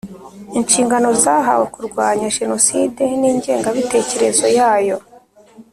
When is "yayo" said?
4.57-4.97